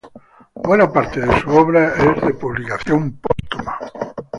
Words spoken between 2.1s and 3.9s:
de publicación póstuma.